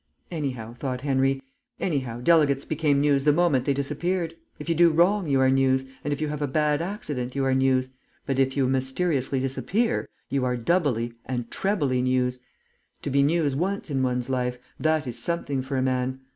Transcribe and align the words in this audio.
Anyhow, 0.31 0.73
thought 0.73 1.01
Henry, 1.01 1.39
anyhow 1.79 2.21
delegates 2.21 2.65
became 2.65 2.99
News 2.99 3.23
the 3.23 3.31
moment 3.31 3.65
they 3.65 3.73
disappeared. 3.75 4.33
If 4.57 4.67
you 4.67 4.73
do 4.73 4.89
wrong 4.89 5.27
you 5.27 5.39
are 5.39 5.49
News, 5.51 5.85
and 6.03 6.11
if 6.11 6.19
you 6.19 6.27
have 6.29 6.41
a 6.41 6.47
bad 6.47 6.81
accident, 6.81 7.35
you 7.35 7.45
are 7.45 7.53
News, 7.53 7.89
but 8.25 8.39
if 8.39 8.57
you 8.57 8.65
mysteriously 8.67 9.39
disappear, 9.39 10.09
you 10.27 10.43
are 10.43 10.57
doubly 10.57 11.13
and 11.27 11.51
trebly 11.51 12.01
News. 12.01 12.39
To 13.03 13.11
be 13.11 13.21
News 13.21 13.55
once 13.55 13.91
in 13.91 14.01
one's 14.01 14.27
life 14.27 14.57
that 14.79 15.05
is 15.05 15.19
something 15.19 15.61
for 15.61 15.77
a 15.77 15.83
man. 15.83 16.21